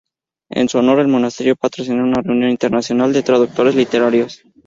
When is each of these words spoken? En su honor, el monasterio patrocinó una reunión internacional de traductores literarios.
En 0.49 0.67
su 0.67 0.79
honor, 0.79 0.99
el 1.01 1.07
monasterio 1.09 1.55
patrocinó 1.55 2.01
una 2.01 2.23
reunión 2.23 2.49
internacional 2.49 3.13
de 3.13 3.21
traductores 3.21 3.75
literarios. 3.75 4.41